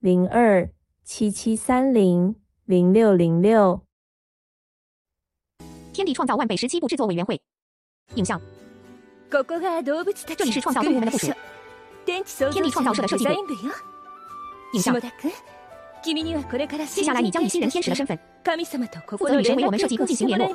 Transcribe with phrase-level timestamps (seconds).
[0.00, 0.66] 零二
[1.04, 2.34] 七七三零
[2.64, 3.82] 零六零六。
[5.92, 7.38] 天地创造万北十七部制作委员会。
[8.14, 8.40] 影像。
[9.30, 11.30] 这里是创造动物们的部署。
[12.06, 13.32] 天地创造社的设计部。
[14.72, 14.98] 影像。
[16.00, 18.18] 接下来你将以新人天使的身份，
[19.18, 20.48] 负责与神为我们设计部进行联络。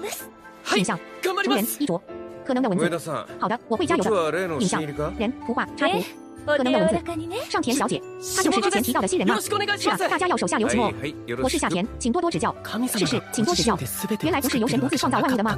[0.76, 2.02] 影像，主人衣着，
[2.44, 3.00] 可能的文字。
[3.40, 4.48] 好的，我会加油的。
[4.60, 4.82] 影像，
[5.20, 6.00] 人，图画，插图，
[6.46, 6.96] 可能的文字。
[7.50, 8.02] 上田小姐，
[8.36, 9.38] 她就是之前提到的新人吗？
[9.40, 10.94] 是啊，大家要手下留情哦。
[11.42, 12.56] 我是下田，请多多指教。
[12.88, 13.78] 是是，请多指教。
[14.22, 15.58] 原来不是由神独自创造万物的吗？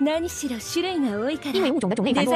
[0.00, 2.34] 因为物种的种类繁多，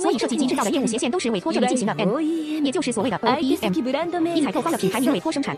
[0.00, 1.92] 所以设计及制造的业务斜线都是委托这里进行的。
[1.94, 5.56] N，也就是所谓的 OEM，一采购方的品牌名委托生产，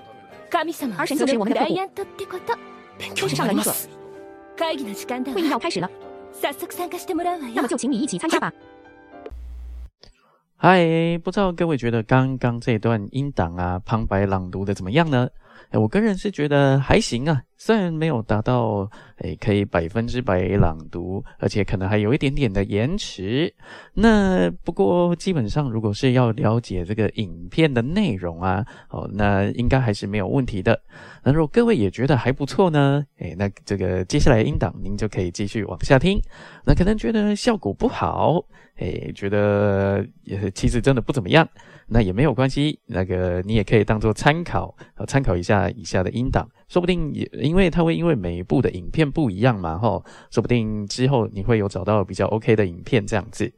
[0.98, 1.74] 而神就是我们的客户。
[3.14, 3.72] 真是上了一课。
[5.32, 5.88] 会议要开始了，
[7.54, 8.52] 那么就请你一起参加吧。
[10.62, 15.26] 嗨，不知道各位觉得刚刚这段音档啊，旁白朗读的怎么样呢？
[15.70, 17.42] 哎，我个人是觉得还行啊。
[17.56, 23.52] 虽然没有达到诶可以百分之百朗读，而且可能还有一点点的延迟，
[23.94, 30.80] 那不过基本上如果是要了解这个影片的内容啊，哦，那应该还是没有问题的。
[31.22, 36.18] 那如果各位也觉得还不错呢，诶，那这个接下来音档您就可以继续往下听。
[36.64, 38.42] 那可能觉得效果不好，
[38.78, 41.46] 诶，觉得也其实真的不怎么样，
[41.92, 44.74] 那也没有关系，那个你也可以当做参考，
[45.08, 46.48] 参考一下以下的音档。
[46.68, 53.52] 说不定也因为它会因为每一部的影片不一样嘛，吼，说不定之后你会有找到比较 OK 的影片这样子。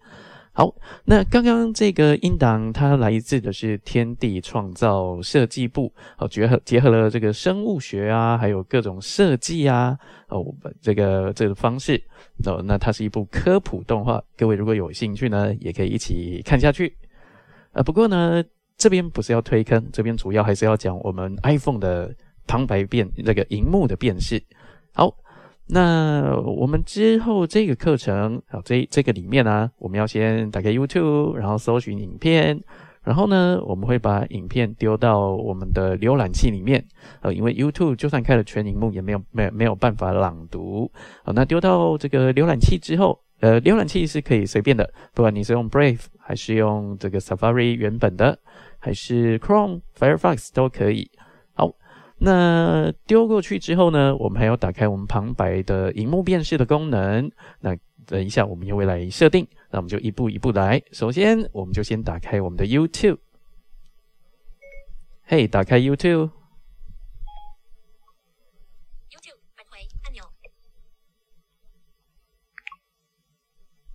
[0.54, 0.74] 好，
[1.06, 9.96] 那刚刚这个音档它来自的是天地创造设计部，好结合结合了这个生物学啊，还有各种设计啊，
[10.28, 10.44] 哦，
[10.80, 12.02] 这个这个方式，
[12.44, 16.94] 哦，那它是一部科普动画，各位如果有兴趣呢，也可以一起看下去。
[17.72, 18.42] 呃，不过呢，
[18.76, 22.14] 这边不是要推坑，这边主要还是要讲我们 iPhone 的。
[22.44, 24.42] 旁白辨那个荧幕的辨识，
[24.94, 25.14] 好，
[25.68, 32.60] 那我们之后这个课程啊，这这个里面呢，我们要先打开 YouTube，然后搜寻影片，
[33.04, 36.84] 然后呢，我们会把影片丢到我们的浏览器里面，
[37.20, 40.90] 呃，因为 YouTube 就算开了全荧幕，也没有没没有办法朗读，
[41.22, 48.38] 好，那丢到这个浏览器之后，呃，浏览器是可以随便的，不管你是用 Brave 还是用这个 Safari 原本的，
[48.78, 51.10] 还是 Chrome、Firefox 都可以。
[51.52, 51.74] 好
[52.18, 57.28] 那丢过去之后呢，我们还要打开我们旁白的荧幕辨识的功能。
[57.58, 57.76] 那
[58.06, 60.80] 等一下我们又会来设定，那我们就一步一步来。
[60.92, 63.18] 首先，我们就先打开我们的 YouTube。
[65.24, 65.80] 嘿，打开。
[65.80, 66.30] YouTube
[69.56, 70.22] 返回按钮。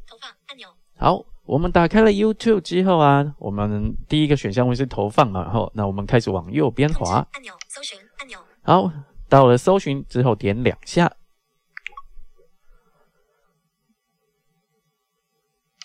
[0.05, 0.69] 投放按钮。
[0.99, 7.27] 好，我们打开了 YouTube 之后啊，我们第一个选项会是投放嘛，然后那我们开始往右边滑。
[7.33, 8.39] 按钮，搜寻按钮。
[8.63, 8.91] 好，
[9.29, 11.15] 到了搜寻之后点两下，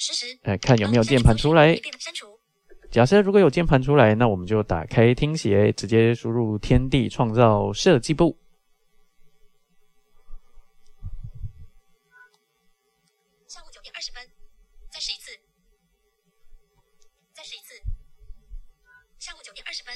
[0.00, 1.78] 实时，哎，看有没有键盘出来。
[2.90, 8.36] 假设如果有键盘出来，那我们就打开听写，直接输入“天地创造设计部”。
[13.48, 14.22] 下午九点二十分，
[14.90, 15.30] 再试一次，
[17.32, 17.72] 再试一次。
[19.18, 19.94] 下午九点二十分。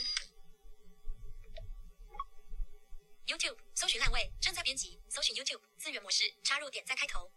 [3.27, 7.29] YouTube 搜寻烂位正在编辑，搜寻 YouTube 资源模式，插入点在开头。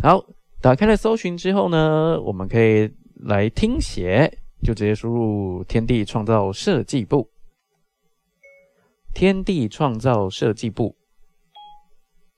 [0.00, 0.24] 好，
[0.62, 7.28] 打开了搜寻之后呢，我们可以来听写，就直接输入“天地创造设计部”。
[9.12, 10.96] 天地创造设计部。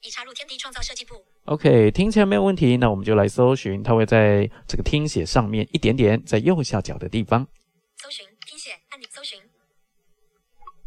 [0.00, 1.22] 已插入天地创造设计部。
[1.44, 7.46] OK，听起来没有问题，那我们就来搜寻，它会在这个听写上面一点点，在右下角的地方。
[7.98, 8.26] 搜寻
[8.90, 9.40] 按钮，搜寻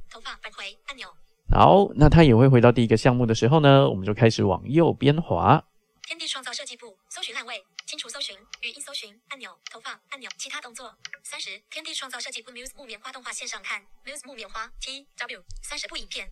[0.10, 1.08] 投放返回按钮。
[1.52, 5.64] 好，那它也会回到第一个项目的时候呢，我们就开始往右边滑。
[6.06, 10.94] 天地创造设计部，搜寻烂位，清除搜寻，语音搜寻按钮，投放按钮，其他动作
[11.24, 11.62] 三十。
[11.70, 16.30] 天地创造设计部，Muse 木棉花动画线上看，Muse 木棉花 T W 三十部影片。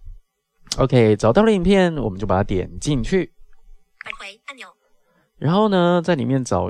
[0.77, 3.33] OK，找到了影片，我们就把它点进去。
[4.04, 4.75] 返回按钮。
[5.38, 6.69] 然后呢，在里面找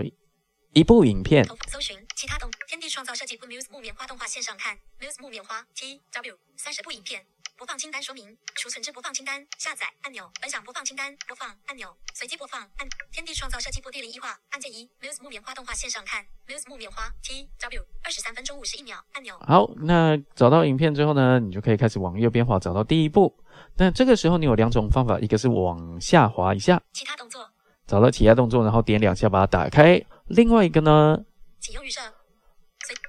[0.74, 1.45] 一部影片。
[1.68, 2.50] 搜寻其他动
[2.81, 7.24] 天地创造设计部 Muse 木棉花动画线上看 Muse 木棉花 T W 三十部影片。
[7.56, 12.89] 播放清单说明，储存至播放清单，下载按钮，分享播放清单，播放按钮，随机播放按。
[13.12, 19.38] 天地创造设计部第零一话，按键一，Muse 木棉花动画线上看，Muse 木棉花 T W 二十三分钟五十一秒按钮。
[19.42, 23.31] 好，那找到影片之后呢，你就可以开始往右边滑，找到第一步。
[23.77, 27.48] 那这个时候你有两种方法，一个是往下滑一下，其他动作，
[27.86, 30.04] 找到其他动作，然后点两下把它打开。
[30.25, 31.24] 另外一个呢，
[31.60, 32.10] 启用预设，随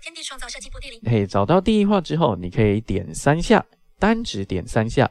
[0.02, 1.00] 天地创造设计部第零。
[1.04, 3.64] 嘿，找到第一话之后，你可以点三下。
[3.98, 5.08] 单指点三下，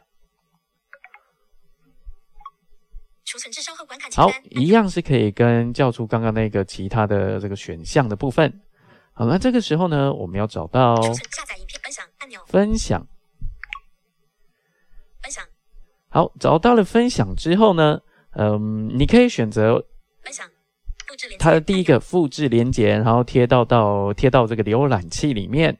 [3.24, 8.60] 储存至稍后观看好，一样是可以跟叫出刚刚那个其他的这个选项的部分。
[9.14, 13.00] 好了，这个时候呢，我们要找到下载影片分享按钮，分享，
[15.22, 15.42] 分享。
[16.10, 17.98] 好，找到了分享之后呢，
[18.32, 19.82] 嗯，你可以选择
[20.22, 20.46] 分享，
[21.38, 25.78] 它的第一个复制连接，然后贴到到贴到这个浏览器里面。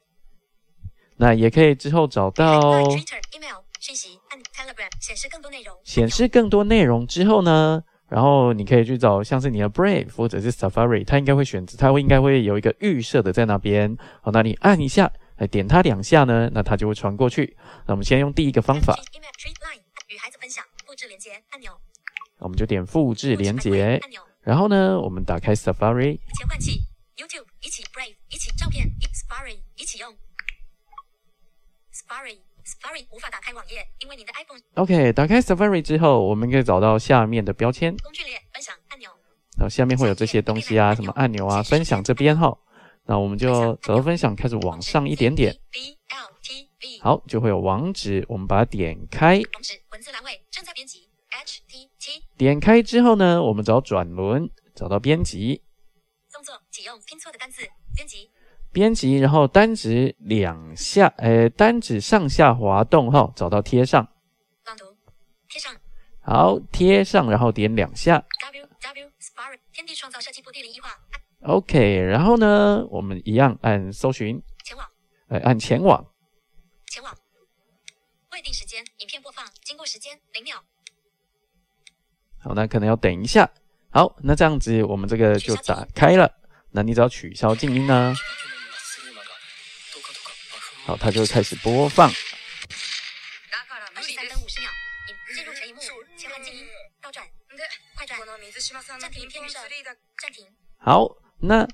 [1.17, 2.82] 那也可以之后找到
[3.79, 5.76] 显示更多内容。
[5.84, 13.96] 显示更多内容之后呢，然后你可以去找像是你的 Brave 或者是 Safari，它应该会选择，它会应该会有一个预设的在那边。
[14.20, 17.56] 好，那你按一下，来点它两下呢，那它就会传过去。
[17.87, 18.99] 那我们先用第一个方法，
[20.08, 21.73] 与孩子分享复制连接按钮，
[22.38, 24.00] 我们就点复制连接
[24.42, 26.80] 然后呢，我们打开 Safari，切换器
[27.16, 30.12] YouTube 一起 Brave 一起照片 Safari 一起用。
[31.94, 34.60] Safari Safari 无法打开网页，因为你的 iPhone。
[34.74, 37.96] OK，打开 Safari 之后，我们可以找到下面的标签。
[37.98, 39.10] 工具列分享按钮。
[39.56, 42.58] 然后下面会有这些东西啊，什么按钮啊，分享这边哈。
[43.04, 45.56] 那我们就找到分享，开始往上一点点。
[47.00, 49.34] 好，就会有网址，我们把它点开。
[49.34, 51.12] 网址文字栏位正在编辑。
[52.37, 55.62] 点开之后呢，我们找转轮，找到编辑。
[56.32, 57.62] 动作启用拼错的单字
[57.94, 58.31] 编辑。
[58.73, 64.08] 编辑，然后单指两下，呃，单指上下滑动哈，找到贴上。
[64.64, 64.96] 朗读，
[65.49, 65.76] 贴上。
[66.23, 68.25] 好，贴上，然后点两下。
[68.40, 70.99] W W Safari 天地创造设计部第零一话。
[71.43, 74.43] OK，然后呢，我们一样按搜寻。
[74.64, 74.88] 前往。
[75.28, 76.06] 呃，按前往。
[76.87, 77.14] 前往。
[78.32, 80.64] 未定时间，影片播放，经过时间零秒。
[82.42, 83.48] 好，那可能要等一下。
[83.90, 86.30] 好，那这样子我们这个就打开了。
[86.70, 88.14] 那你只要取消静音呢？
[90.84, 92.10] 好，它就会开始播放。
[100.78, 101.08] 好，
[101.38, 101.68] 那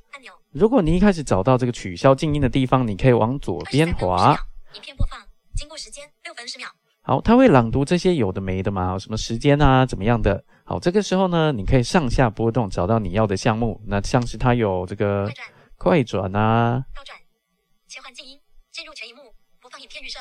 [0.51, 4.39] 如果你一开始找到这个取消静音的地方，你可以往左边滑。
[4.75, 5.27] 影片播放，
[5.57, 6.69] 经过时间六分十秒。
[7.09, 8.99] 好，它会朗读这些有的没的嘛？
[8.99, 9.87] 什么时间啊？
[9.87, 10.45] 怎么样的？
[10.63, 13.81] 好，这个时候呢，你可以上下波动，找到你要的项目。
[13.87, 15.27] 那像是它有这个
[15.79, 17.19] 快转啊，倒转，
[17.87, 18.39] 切换静音。
[18.71, 19.23] 进入全荧幕，
[19.59, 20.19] 播放影片预设，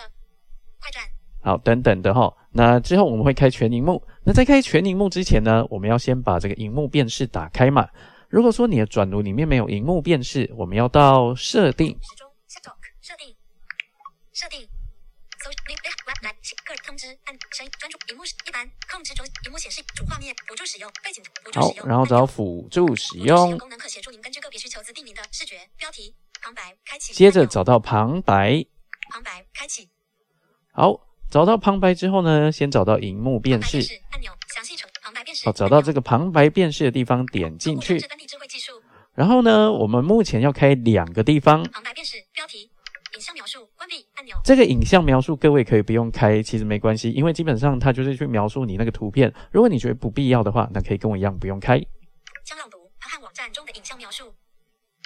[0.79, 1.03] 快转。
[1.41, 2.33] 好，等等的哈。
[2.53, 4.01] 那之后我们会开全荧幕。
[4.23, 7.85] 那在开全荧幕之前呢，我们要先把这个荧幕辨识打开嘛。
[8.29, 11.89] 如果说你的转录里面没有荧幕辨识，我们要到设定。
[11.89, 13.35] 时钟设定，
[14.31, 14.76] 设定。
[16.65, 21.83] 个人通知，按声音专注，荧幕一般控制中，荧幕显示主画面，辅助使用背景，辅助使用。
[21.83, 26.15] 好，然后找辅助使用功能，可协助您根据个别需求自定名的视觉标题。
[26.39, 28.63] 旁白开启，接着找到旁白，
[29.09, 29.89] 旁白开启。
[30.71, 31.01] 好，
[31.31, 33.77] 找到旁白之后呢，先找到荧幕辨识
[34.11, 35.45] 按钮，详细程旁白辨识。
[35.45, 37.99] 好，找到这个旁白辨识的地方，点进去。
[39.15, 41.63] 然后呢，我们目前要开两个地方。
[41.63, 42.71] 旁白辨识标题，
[43.15, 43.66] 影像描述。
[44.43, 49.33] 这个影像描述各位可以不用开，其实没关系，因为基本上它就是去描述你那个图片。
[49.51, 51.77] 如果你觉得不必要的话，那可以跟我一样不用开。
[52.45, 54.33] 将朗读，看网站中的影像描述。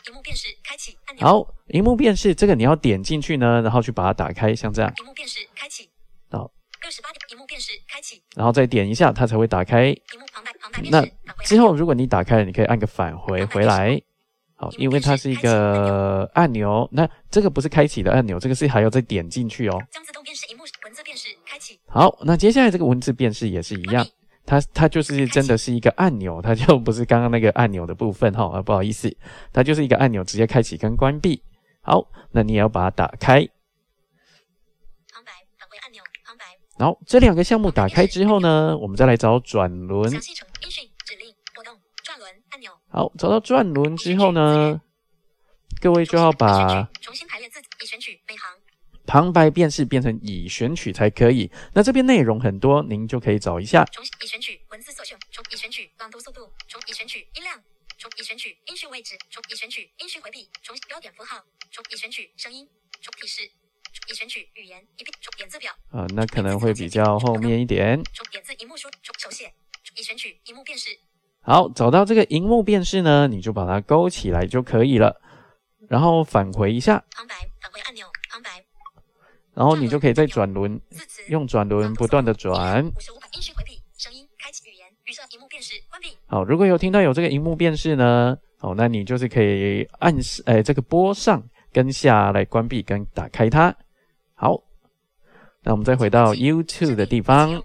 [0.03, 1.27] 屏幕辨识开启按钮。
[1.27, 4.91] 好，荧幕辨识这个你要点进去呢，然后去把它打开，像这样。
[4.99, 5.89] 荧幕辨识开启。
[6.29, 6.51] 好。
[6.81, 8.19] 六十八点，屏幕辨识开启。
[8.35, 9.93] 然后再点一下，它才会打开。
[9.93, 11.05] 屏幕旁白旁白那
[11.43, 14.01] 之后，如果你打开了，你可以按个返回回来。
[14.61, 19.81] 好，因为它是一个按钮，那这个不是开启的按钮，这个是还要再点进去哦。
[19.89, 21.79] 将自动辨识荧幕文字辨识开启。
[21.87, 24.05] 好，那接下来这个文字辨识也是一样。
[24.45, 29.11] 它它就是真的是一个按钮，它就不是刚刚那个按钮的部分哈啊，不好意思，
[29.51, 31.41] 它就是一个按钮，直接开启跟关闭。
[31.81, 33.39] 好，那你也要把它打开。
[35.11, 36.45] 旁白返回按钮，旁白。
[36.77, 40.11] 然后这两个项目打开之后呢，我们再来找转轮。
[42.91, 44.81] 好，找到转轮之后呢，
[45.79, 48.59] 各位就要把重新排列字已选取每行。
[49.07, 51.49] 旁白辨识变成已选取才可以。
[51.73, 53.83] 那这边内容很多，您就可以找一下。
[53.85, 57.61] 重已选取文字所选，重已选取朗读速度，重已选取音量，
[57.97, 62.67] 重已选取音讯位置，重已选取音讯回避，重标点符号，重已选取声音，
[63.01, 63.41] 重提示，
[64.09, 65.73] 已选取语言，一重点字表。
[65.91, 68.01] 啊，那可能会比较后面一点。
[68.13, 69.53] 重点字荧幕书，重手写，
[69.97, 70.89] 已选取荧幕辨识。
[71.43, 75.19] 好，找到这个荧幕辨识呢，你就把它勾起来就可以了，
[75.89, 77.03] 然后返回一下。
[77.15, 78.49] 旁白，返回按钮，旁白。
[79.55, 80.79] 然后你就可以再转轮，
[81.29, 82.85] 用转轮不断的转。
[82.85, 86.09] 音讯回避，声音，开启语言，绿色荧幕辨识，关闭。
[86.27, 91.43] 好，如果有听到有这个荧幕辨识呢，好，那你就是可以按，哎，这个波上
[91.73, 93.75] 跟下来关闭跟打开它。
[94.35, 94.61] 好，
[95.63, 97.63] 那我们再回到 YouTube 的地方。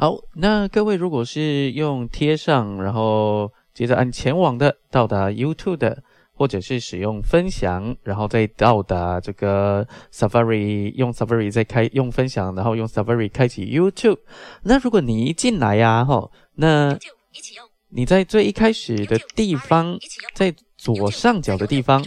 [0.00, 14.18] 好，那各位如果是用贴上，然后接着按前往的到达 YouTube 的，或者是使用分享，然后再到达这个 Safari，用 Safari 再开用分享，然后用 Safari 开启 YouTube。
[14.62, 16.96] 那如果你一进来呀，哈，那
[17.88, 19.98] 你在最一开始的地方，
[20.32, 22.04] 在左上角的地方，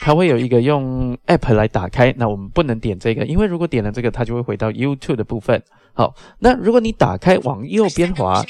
[0.00, 2.14] 它会有一个用 App 来打开。
[2.16, 5.62] 那我们不能点这个，因为如果点了这个，它就会回到 YouTube 的部分。
[5.92, 8.40] 好，那如果你打开往右边滑，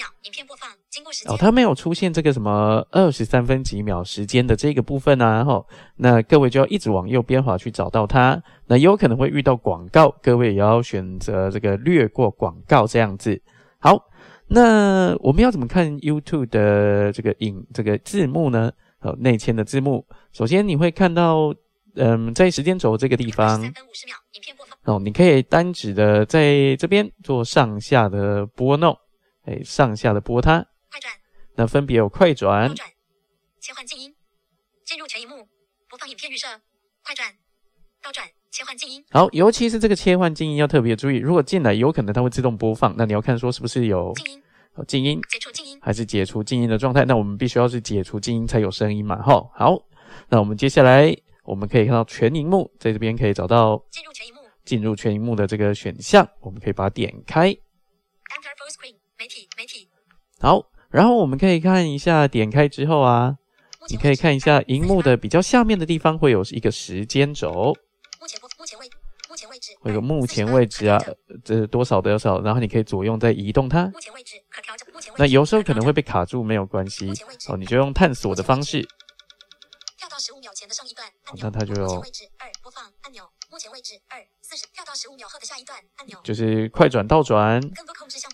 [1.26, 5.64] 哦，它没有出现这个什么二十三分几秒时间的这个部分啊，哈，
[5.96, 8.42] 那各位就要一直往右边滑去找到它。
[8.66, 13.40] 那有可能会遇到广告，各位也要选择这个略过广告这样子。
[13.78, 13.98] 好，
[14.48, 18.70] 那我们要怎么看 YouTube 的这个影这个字幕呢？
[19.00, 21.54] 哦，内嵌的字幕，首先你会看到，
[21.94, 23.72] 嗯，在时间轴这个地方。
[24.84, 28.96] 哦，你可以单指的在这边做上下的拨弄，
[29.44, 30.66] 哎，上下的拨它。
[30.90, 31.12] 快转。
[31.54, 32.74] 那分别有快转、
[33.60, 34.14] 切换静音、
[34.84, 35.46] 进入全荧幕、
[35.88, 36.46] 播放影片预设、
[37.04, 37.28] 快转、
[38.02, 39.04] 倒转、切换静音。
[39.10, 44.42] 好，尤其是这个切换静音要特别注意，如果进来有可能它会自动播放，那你要看说是不是有静音、
[44.84, 47.04] 静音、解除静音，还是解除静音的状态。
[47.04, 49.44] 那我们必须要是解除静音才有声音嘛，哈。
[49.54, 49.78] 好，
[50.28, 54.40] 那我们接下来我们可以看到全荧幕，在这边可以找到进入全荧幕。
[54.64, 57.46] 进入全荧幕的这个选项，我们可以把它点开。
[59.18, 59.88] 媒体媒体。
[60.40, 63.36] 好，然后我们可以看一下，点开之后啊，
[63.88, 67.74] 你可以看一下荧幕的比较下面的地方会有一个时间轴。
[68.20, 68.97] 目前不目前位置。
[69.80, 70.98] 会有目前位置啊，
[71.44, 73.90] 这是多少多少，然后你可以左右再移动它。
[75.16, 77.10] 那有时候可能会被卡住，没有关系。
[77.48, 78.86] 哦，你就用探索的方式。
[79.96, 81.08] 跳到十五秒前的上一段
[81.40, 82.00] 那它就有。
[82.00, 83.28] 位置二播放按钮。
[83.50, 87.60] 目前位置二四十，跳到十五秒后的下一段按钮，就是快转、倒转，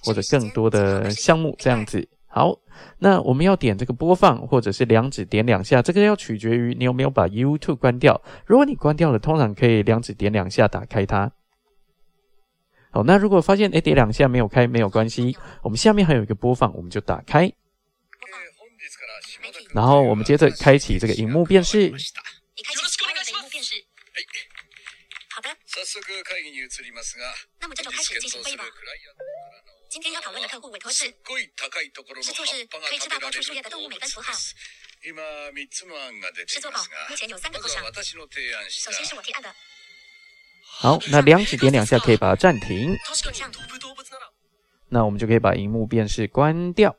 [0.03, 2.07] 或者更多的项目这样子。
[2.35, 2.59] 好，
[2.99, 8.21] 那我们要点这个播放，或者是两指点两下，这个要取决于你有没有把 YouTube 关掉。
[8.45, 11.31] 如果你关掉了，通常可以两指点两下打开它。
[12.91, 17.53] 好，那如果发现哎点两下没有开，没有关系，我们下面还有一个播放，我们就打开。
[19.73, 21.89] 然后我们接着开启这个荧幕辨识。
[27.61, 28.65] 那么这就开始进行会议吧。
[29.95, 31.13] 今天要讨论的客户委托是，是
[32.33, 34.33] 做事可以吃到高出树叶的动物美分符号。
[34.33, 34.53] 是
[36.61, 37.85] 做宝，目前有三个构想。
[37.85, 38.03] 首
[38.91, 39.55] 先是我提案的。
[40.65, 42.93] 好，那两指点两下可以把它暂停。
[44.89, 46.97] 那我们就可以把荧幕辨识关掉。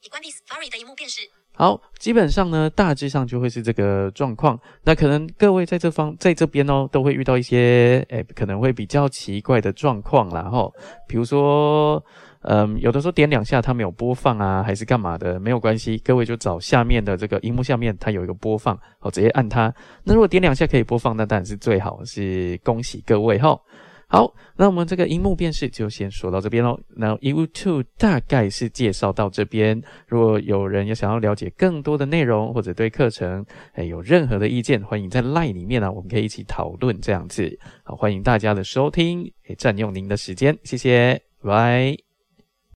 [0.00, 1.30] 已关闭 Safari 的荧幕辨识。
[1.56, 4.60] 好，基本上呢，大致上就会是这个状况。
[4.82, 10.42] 那可能各位在这方在这边哦，都会遇到一些诶，可能会比较奇怪的状况啦。
[10.42, 10.68] 哈，
[11.06, 12.04] 比如说，
[12.44, 19.74] 嗯，有的时候点两下它没有播放啊，还是干嘛的，没有关系，各位就找下面的这个荧幕下面它有一个播放，好，直接按它。
[20.02, 23.58] 那如果点两下可以播放，那当然是最好，是恭喜各位哈。
[24.06, 26.78] 好，那我们这个荧幕辨识就先说到这边喽。
[26.94, 29.82] 那 YouTube 大概是介绍到这边。
[30.06, 37.58] 如果有人要想要了解更多的内容，或者对课程诶有任何的意见，欢迎在 Line 里面呢，我们可以一起讨论这样子。
[37.82, 42.13] 好，欢迎大家的收听，也占用您的时间，谢谢，拜。